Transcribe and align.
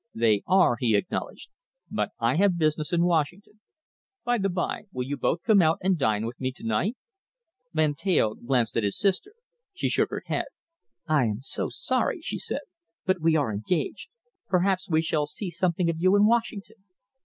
"They 0.15 0.41
are," 0.47 0.77
he 0.79 0.95
acknowledged, 0.95 1.51
"but 1.91 2.09
I 2.19 2.37
have 2.37 2.57
business 2.57 2.91
in 2.91 3.03
Washington. 3.03 3.59
By 4.25 4.39
the 4.39 4.49
bye, 4.49 4.85
will 4.91 5.05
you 5.05 5.15
both 5.15 5.43
come 5.43 5.61
out 5.61 5.77
and 5.79 5.95
dine 5.95 6.25
with 6.25 6.41
me 6.41 6.51
to 6.53 6.63
night?" 6.65 6.97
Van 7.71 7.93
Teyl 7.93 8.33
glanced 8.33 8.75
at 8.75 8.81
his 8.83 8.97
sister. 8.97 9.33
She 9.75 9.89
shook 9.89 10.09
her 10.09 10.23
head. 10.25 10.45
"I 11.05 11.25
am 11.25 11.41
so 11.43 11.69
sorry," 11.69 12.19
she 12.21 12.39
said, 12.39 12.61
"but 13.05 13.21
we 13.21 13.35
are 13.35 13.53
engaged. 13.53 14.09
Perhaps 14.47 14.89
we 14.89 15.03
shall 15.03 15.27
see 15.27 15.51
something 15.51 15.87
of 15.87 15.99
you 15.99 16.15
in 16.15 16.25
Washington." 16.25 16.77